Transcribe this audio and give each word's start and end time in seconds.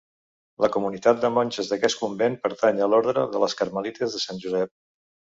La 0.63 0.67
comunitat 0.75 1.17
de 1.25 1.29
monges 1.33 1.67
d'aquest 1.73 1.99
convent 1.99 2.37
pertany 2.45 2.81
a 2.85 2.87
l'Orde 2.93 3.25
de 3.35 3.41
les 3.43 3.55
Carmelites 3.59 4.17
de 4.17 4.23
Sant 4.23 4.41
Josep. 4.47 4.73